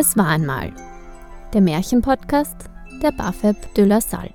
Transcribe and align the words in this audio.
Es 0.00 0.16
war 0.16 0.28
einmal. 0.28 0.72
Der 1.52 1.60
Märchenpodcast 1.60 2.54
der 3.02 3.10
Bafeb 3.10 3.74
de 3.74 3.84
la 3.84 4.00
Salle. 4.00 4.32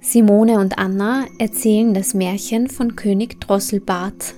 Simone 0.00 0.58
und 0.58 0.78
Anna 0.78 1.26
erzählen 1.38 1.92
das 1.92 2.14
Märchen 2.14 2.70
von 2.70 2.96
König 2.96 3.38
Drosselbart. 3.42 4.32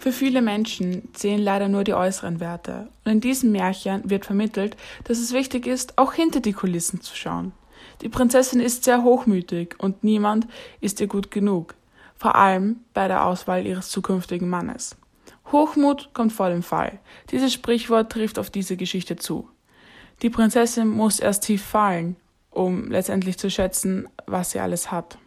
Für 0.00 0.12
viele 0.12 0.42
Menschen 0.42 1.08
zählen 1.14 1.40
leider 1.40 1.68
nur 1.68 1.84
die 1.84 1.94
äußeren 1.94 2.38
Werte. 2.38 2.90
Und 3.06 3.12
in 3.12 3.20
diesem 3.22 3.52
Märchen 3.52 4.02
wird 4.04 4.26
vermittelt, 4.26 4.76
dass 5.04 5.18
es 5.18 5.32
wichtig 5.32 5.66
ist, 5.66 5.96
auch 5.96 6.12
hinter 6.12 6.40
die 6.40 6.52
Kulissen 6.52 7.00
zu 7.00 7.16
schauen. 7.16 7.52
Die 8.02 8.10
Prinzessin 8.10 8.60
ist 8.60 8.84
sehr 8.84 9.02
hochmütig 9.02 9.76
und 9.78 10.04
niemand 10.04 10.46
ist 10.82 11.00
ihr 11.00 11.06
gut 11.06 11.30
genug, 11.30 11.74
vor 12.18 12.34
allem 12.34 12.80
bei 12.92 13.08
der 13.08 13.24
Auswahl 13.24 13.66
ihres 13.66 13.88
zukünftigen 13.88 14.50
Mannes. 14.50 14.94
Hochmut 15.52 16.10
kommt 16.14 16.32
vor 16.32 16.48
dem 16.48 16.62
Fall. 16.62 16.98
Dieses 17.30 17.52
Sprichwort 17.52 18.10
trifft 18.10 18.38
auf 18.38 18.50
diese 18.50 18.76
Geschichte 18.76 19.16
zu. 19.16 19.48
Die 20.22 20.30
Prinzessin 20.30 20.88
muss 20.88 21.20
erst 21.20 21.44
tief 21.44 21.62
fallen, 21.62 22.16
um 22.50 22.90
letztendlich 22.90 23.38
zu 23.38 23.50
schätzen, 23.50 24.08
was 24.26 24.52
sie 24.52 24.60
alles 24.60 24.90
hat. 24.90 25.18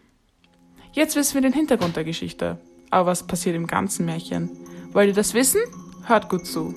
Jetzt 0.94 1.16
wissen 1.16 1.36
wir 1.36 1.42
den 1.42 1.54
Hintergrund 1.54 1.96
der 1.96 2.04
Geschichte. 2.04 2.58
Aber 2.90 3.08
was 3.12 3.28
passiert 3.28 3.56
im 3.56 3.68
ganzen 3.68 4.06
Märchen? 4.06 4.50
Wollt 4.94 5.10
ihr 5.10 5.14
das 5.14 5.34
wissen? 5.34 5.62
Hört 6.06 6.30
gut 6.30 6.46
zu. 6.46 6.74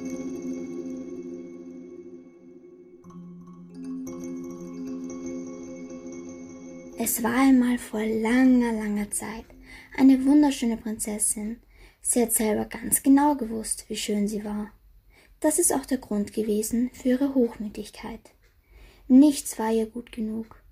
Es 6.99 7.23
war 7.23 7.31
einmal 7.31 7.79
vor 7.79 8.01
langer, 8.01 8.73
langer 8.73 9.11
Zeit 9.11 9.45
eine 9.97 10.25
wunderschöne 10.25 10.77
Prinzessin. 10.77 11.61
Sie 12.01 12.23
hat 12.23 12.33
selber 12.33 12.65
ganz 12.65 13.03
genau 13.03 13.35
gewusst, 13.35 13.85
wie 13.89 13.97
schön 13.97 14.29
sie 14.29 14.45
war. 14.45 14.73
Das 15.41 15.59
ist 15.59 15.73
auch 15.73 15.87
der 15.87 15.99
Grund 15.99 16.33
gewesen 16.33 16.91
für 16.93 17.11
ihre 17.11 17.35
Hochmütigkeit. 17.35 18.21
Nichts 19.07 19.59
war 19.59 19.71
ihr 19.71 19.87
gut 19.87 20.13
genug. 20.13 20.63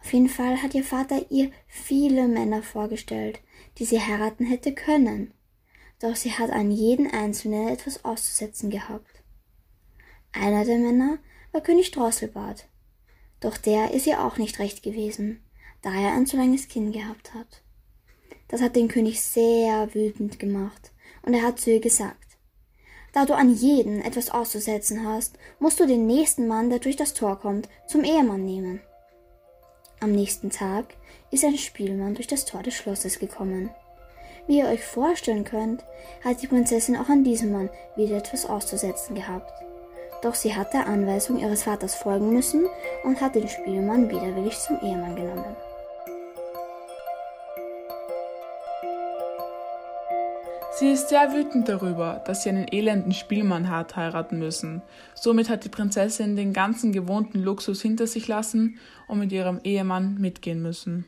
Auf 0.00 0.12
jeden 0.12 0.28
Fall 0.28 0.62
hat 0.62 0.74
ihr 0.74 0.84
Vater 0.84 1.30
ihr 1.30 1.50
viele 1.66 2.28
Männer 2.28 2.62
vorgestellt, 2.62 3.40
die 3.78 3.84
sie 3.84 4.00
heiraten 4.00 4.44
hätte 4.44 4.74
können. 4.74 5.32
Doch 6.00 6.16
sie 6.16 6.32
hat 6.32 6.50
an 6.50 6.70
jeden 6.70 7.10
einzelnen 7.10 7.68
etwas 7.68 8.04
auszusetzen 8.04 8.68
gehabt. 8.68 9.22
Einer 10.32 10.64
der 10.64 10.78
Männer 10.78 11.18
war 11.52 11.62
König 11.62 11.90
Drosselbart. 11.92 12.68
Doch 13.40 13.56
der 13.56 13.92
ist 13.92 14.06
ihr 14.06 14.22
auch 14.24 14.36
nicht 14.36 14.58
recht 14.58 14.82
gewesen 14.82 15.40
da 15.84 15.92
er 15.92 16.14
ein 16.14 16.26
zu 16.26 16.38
langes 16.38 16.66
Kinn 16.68 16.92
gehabt 16.92 17.34
hat. 17.34 17.62
Das 18.48 18.60
hat 18.60 18.76
den 18.76 18.88
König 18.88 19.20
sehr 19.20 19.94
wütend 19.94 20.38
gemacht, 20.38 20.92
und 21.22 21.34
er 21.34 21.42
hat 21.42 21.60
zu 21.60 21.70
ihr 21.70 21.80
gesagt 21.80 22.36
Da 23.12 23.24
du 23.24 23.34
an 23.34 23.54
jeden 23.54 24.02
etwas 24.02 24.30
auszusetzen 24.30 25.06
hast, 25.06 25.38
musst 25.58 25.80
du 25.80 25.86
den 25.86 26.06
nächsten 26.06 26.46
Mann, 26.46 26.70
der 26.70 26.78
durch 26.78 26.96
das 26.96 27.14
Tor 27.14 27.38
kommt, 27.40 27.68
zum 27.86 28.04
Ehemann 28.04 28.44
nehmen. 28.44 28.80
Am 30.00 30.12
nächsten 30.12 30.50
Tag 30.50 30.86
ist 31.30 31.44
ein 31.44 31.56
Spielmann 31.56 32.14
durch 32.14 32.26
das 32.26 32.44
Tor 32.44 32.62
des 32.62 32.74
Schlosses 32.74 33.18
gekommen. 33.18 33.70
Wie 34.46 34.58
ihr 34.58 34.66
euch 34.66 34.84
vorstellen 34.84 35.44
könnt, 35.44 35.82
hat 36.22 36.42
die 36.42 36.46
Prinzessin 36.46 36.96
auch 36.96 37.08
an 37.08 37.24
diesem 37.24 37.52
Mann 37.52 37.70
wieder 37.96 38.18
etwas 38.18 38.44
auszusetzen 38.44 39.14
gehabt. 39.14 39.52
Doch 40.22 40.34
sie 40.34 40.54
hat 40.54 40.74
der 40.74 40.86
Anweisung 40.86 41.38
ihres 41.38 41.62
Vaters 41.62 41.94
folgen 41.94 42.30
müssen 42.30 42.66
und 43.04 43.20
hat 43.20 43.34
den 43.34 43.48
Spielmann 43.48 44.10
widerwillig 44.10 44.58
zum 44.58 44.78
Ehemann 44.80 45.16
genommen. 45.16 45.56
Sie 50.76 50.90
ist 50.90 51.08
sehr 51.08 51.32
wütend 51.32 51.68
darüber, 51.68 52.20
dass 52.26 52.42
sie 52.42 52.48
einen 52.48 52.66
elenden 52.66 53.12
Spielmann 53.12 53.70
hat 53.70 53.94
heiraten 53.94 54.40
müssen. 54.40 54.82
Somit 55.14 55.48
hat 55.48 55.64
die 55.64 55.68
Prinzessin 55.68 56.34
den 56.34 56.52
ganzen 56.52 56.90
gewohnten 56.90 57.38
Luxus 57.38 57.80
hinter 57.80 58.08
sich 58.08 58.26
lassen 58.26 58.80
und 59.06 59.20
mit 59.20 59.30
ihrem 59.30 59.60
Ehemann 59.62 60.16
mitgehen 60.18 60.62
müssen. 60.62 61.04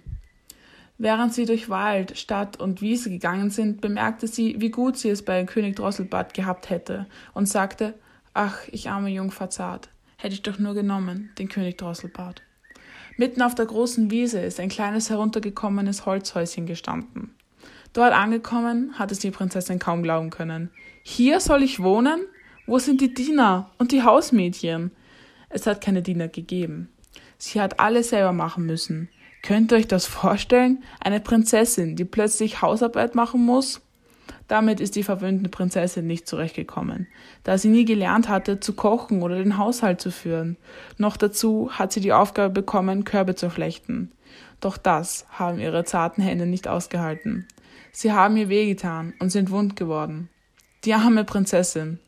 Während 0.99 1.34
sie 1.34 1.47
durch 1.47 1.69
Wald, 1.69 2.16
Stadt 2.16 2.60
und 2.60 2.81
Wiese 2.81 3.10
gegangen 3.10 3.50
sind, 3.50 3.81
bemerkte 3.81 4.28
sie, 4.28 4.55
wie 4.60 4.71
gut 4.71 4.97
sie 4.99 5.10
es 5.10 5.25
bei 5.25 5.43
König 5.44 5.75
Drosselbart 5.75 6.32
gehabt 6.32 6.71
hätte 6.71 7.06
und 7.34 7.49
sagte, 7.49 7.94
ach, 8.34 8.60
ich 8.71 8.88
arme 8.88 9.10
Jungfer 9.10 9.50
zart, 9.50 9.88
hätte 10.16 10.34
ich 10.34 10.43
doch 10.43 10.60
nur 10.60 10.75
genommen, 10.75 11.31
den 11.41 11.49
König 11.49 11.76
Drosselbart. 11.76 12.41
Mitten 13.16 13.43
auf 13.43 13.56
der 13.56 13.66
großen 13.66 14.12
Wiese 14.12 14.38
ist 14.38 14.60
ein 14.60 14.69
kleines 14.69 15.10
heruntergekommenes 15.10 16.06
Holzhäuschen 16.06 16.66
gestanden. 16.66 17.35
Dort 17.96 18.12
angekommen, 18.12 18.92
hatte 18.98 19.16
die 19.16 19.30
Prinzessin 19.30 19.78
kaum 19.78 20.02
glauben 20.02 20.28
können. 20.28 20.68
Hier 21.02 21.40
soll 21.40 21.62
ich 21.62 21.82
wohnen? 21.82 22.26
Wo 22.66 22.78
sind 22.78 23.00
die 23.00 23.14
Diener 23.14 23.70
und 23.78 23.90
die 23.90 24.02
Hausmädchen? 24.02 24.90
Es 25.48 25.66
hat 25.66 25.80
keine 25.80 26.02
Diener 26.02 26.28
gegeben. 26.28 26.90
Sie 27.38 27.58
hat 27.58 27.80
alles 27.80 28.10
selber 28.10 28.34
machen 28.34 28.66
müssen. 28.66 29.08
Könnt 29.42 29.72
ihr 29.72 29.78
euch 29.78 29.88
das 29.88 30.04
vorstellen? 30.04 30.84
Eine 31.00 31.20
Prinzessin, 31.20 31.96
die 31.96 32.04
plötzlich 32.04 32.60
Hausarbeit 32.60 33.14
machen 33.14 33.42
muss? 33.42 33.80
Damit 34.46 34.80
ist 34.80 34.94
die 34.94 35.02
verwöhnte 35.02 35.48
Prinzessin 35.48 36.06
nicht 36.06 36.28
zurechtgekommen, 36.28 37.06
da 37.44 37.56
sie 37.56 37.68
nie 37.68 37.86
gelernt 37.86 38.28
hatte, 38.28 38.60
zu 38.60 38.74
kochen 38.74 39.22
oder 39.22 39.38
den 39.38 39.56
Haushalt 39.56 40.02
zu 40.02 40.10
führen. 40.10 40.58
Noch 40.98 41.16
dazu 41.16 41.70
hat 41.72 41.94
sie 41.94 42.00
die 42.00 42.12
Aufgabe 42.12 42.52
bekommen, 42.52 43.04
Körbe 43.04 43.36
zu 43.36 43.48
flechten. 43.48 44.12
Doch 44.60 44.76
das 44.76 45.24
haben 45.30 45.58
ihre 45.58 45.84
zarten 45.84 46.20
Hände 46.20 46.44
nicht 46.44 46.68
ausgehalten. 46.68 47.48
Sie 47.98 48.12
haben 48.12 48.36
ihr 48.36 48.50
wehgetan 48.50 49.14
und 49.20 49.30
sind 49.30 49.50
wund 49.50 49.74
geworden. 49.74 50.28
Die 50.84 50.92
arme 50.92 51.24
Prinzessin. 51.24 51.98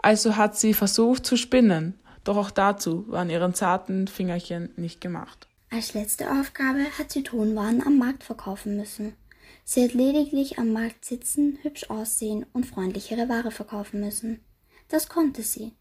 Also 0.00 0.36
hat 0.36 0.56
sie 0.56 0.72
versucht 0.72 1.26
zu 1.26 1.36
spinnen, 1.36 1.98
doch 2.22 2.36
auch 2.36 2.52
dazu 2.52 3.04
waren 3.08 3.28
ihren 3.28 3.52
zarten 3.52 4.06
Fingerchen 4.06 4.72
nicht 4.76 5.00
gemacht. 5.00 5.48
Als 5.68 5.94
letzte 5.94 6.30
Aufgabe 6.30 6.84
hat 6.96 7.10
sie 7.10 7.24
Tonwaren 7.24 7.84
am 7.84 7.98
Markt 7.98 8.22
verkaufen 8.22 8.76
müssen. 8.76 9.16
Sie 9.64 9.82
hat 9.82 9.94
lediglich 9.94 10.60
am 10.60 10.72
Markt 10.72 11.04
sitzen, 11.04 11.58
hübsch 11.62 11.90
aussehen 11.90 12.46
und 12.52 12.64
freundlichere 12.64 13.28
Ware 13.28 13.50
verkaufen 13.50 13.98
müssen. 13.98 14.44
Das 14.86 15.08
konnte 15.08 15.42
sie, 15.42 15.72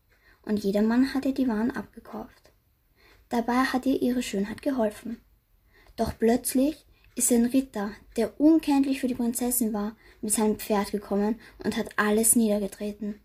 und 0.42 0.64
jedermann 0.64 1.14
hat 1.14 1.24
ihr 1.24 1.36
die 1.36 1.48
Waren 1.48 1.70
abgekauft. 1.70 2.52
Dabei 3.30 3.60
hat 3.66 3.86
ihr 3.86 4.02
ihre 4.02 4.24
Schönheit 4.24 4.64
geholfen. 4.64 5.22
Doch 5.98 6.18
plötzlich 6.18 6.88
ist 7.16 7.32
ein 7.32 7.46
Ritter, 7.46 7.92
der 8.18 8.40
unkenntlich 8.40 9.00
für 9.00 9.08
die 9.08 9.16
Prinzessin 9.16 9.74
war, 9.74 9.96
mit 10.22 10.34
seinem 10.34 10.60
Pferd 10.60 10.92
gekommen 10.92 11.40
und 11.64 11.78
hat 11.78 11.98
alles 11.98 12.36
niedergetreten. 12.36 13.22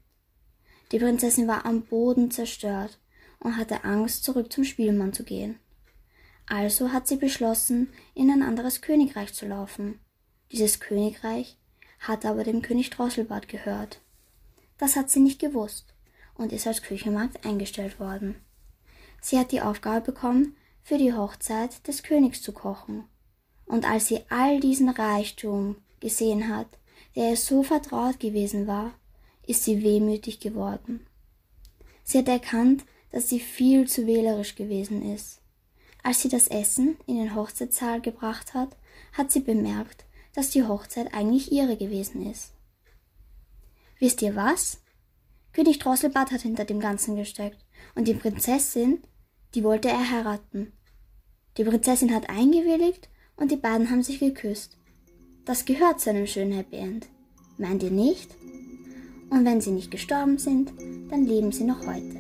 Die 0.93 0.99
Prinzessin 0.99 1.49
war 1.49 1.67
am 1.67 1.83
Boden 1.83 2.31
zerstört 2.31 3.01
und 3.41 3.57
hatte 3.57 3.85
Angst, 3.85 4.25
zurück 4.25 4.53
zum 4.53 4.65
Spielmann 4.65 5.13
zu 5.13 5.25
gehen. 5.25 5.59
Also 6.47 6.93
hat 6.93 7.09
sie 7.09 7.17
beschlossen, 7.17 7.93
in 8.15 8.31
ein 8.31 8.43
anderes 8.43 8.81
Königreich 8.81 9.35
zu 9.35 9.47
laufen. 9.47 10.01
Dieses 10.53 10.81
Königreich 10.81 11.57
hat 12.01 12.25
aber 12.25 12.45
dem 12.45 12.63
König 12.63 12.91
Drosselbart 12.91 13.49
gehört. 13.49 14.01
Das 14.79 14.97
hat 14.97 15.11
sie 15.11 15.21
nicht 15.21 15.41
gewusst 15.41 15.95
und 16.35 16.53
ist 16.53 16.67
als 16.67 16.83
Küchenmagd 16.83 17.45
eingestellt 17.45 18.01
worden. 18.01 18.37
Sie 19.21 19.39
hat 19.39 19.53
die 19.53 19.61
Aufgabe 19.61 20.01
bekommen, 20.01 20.57
für 20.83 20.97
die 20.97 21.13
Hochzeit 21.13 21.87
des 21.87 22.03
Königs 22.03 22.41
zu 22.41 22.53
kochen 22.53 23.05
und 23.71 23.89
als 23.89 24.09
sie 24.09 24.21
all 24.31 24.59
diesen 24.59 24.89
Reichtum 24.89 25.77
gesehen 26.01 26.49
hat, 26.49 26.67
der 27.15 27.31
ihr 27.31 27.37
so 27.37 27.63
vertraut 27.63 28.19
gewesen 28.19 28.67
war, 28.67 28.93
ist 29.47 29.65
sie 29.65 29.83
wehmütig 29.83 30.41
geworden. 30.41 31.07
Sie 32.03 32.19
hat 32.19 32.29
erkannt, 32.29 32.85
dass 33.13 33.29
sie 33.29 33.39
viel 33.39 33.87
zu 33.87 34.07
wählerisch 34.07 34.57
gewesen 34.57 35.03
ist. 35.15 35.41
Als 36.03 36.23
sie 36.23 36.29
das 36.29 36.49
Essen 36.49 36.97
in 37.07 37.17
den 37.17 37.35
Hochzeitssaal 37.35 38.01
gebracht 38.01 38.55
hat, 38.55 38.77
hat 39.13 39.31
sie 39.31 39.41
bemerkt, 39.41 40.05
dass 40.35 40.51
die 40.51 40.65
Hochzeit 40.65 41.15
eigentlich 41.15 41.53
ihre 41.53 41.77
gewesen 41.77 42.29
ist. 42.29 42.53
Wisst 43.99 44.23
ihr 44.23 44.35
was? 44.35 44.81
König 45.53 45.79
Drosselbart 45.79 46.33
hat 46.33 46.41
hinter 46.41 46.65
dem 46.65 46.81
Ganzen 46.81 47.17
gesteckt 47.17 47.65
und 47.95 48.09
die 48.09 48.15
Prinzessin, 48.15 49.03
die 49.55 49.63
wollte 49.63 49.89
er 49.89 50.11
heiraten. 50.11 50.73
Die 51.57 51.65
Prinzessin 51.65 52.15
hat 52.15 52.31
eingewilligt 52.31 53.10
und 53.41 53.51
die 53.51 53.57
beiden 53.57 53.91
haben 53.91 54.03
sich 54.03 54.21
geküsst. 54.21 54.77
Das 55.45 55.65
gehört 55.65 56.01
zu 56.01 56.11
einem 56.11 56.27
schönen 56.27 56.53
Happy 56.53 56.77
End. 56.77 57.09
Meint 57.59 57.83
ihr 57.83 57.91
nicht? 57.91 58.31
Und 59.31 59.45
wenn 59.45 59.61
sie 59.61 59.71
nicht 59.71 59.91
gestorben 59.91 60.39
sind, 60.39 60.73
dann 61.11 61.27
leben 61.27 61.51
sie 61.51 61.65
noch 61.65 61.87
heute. 61.87 62.20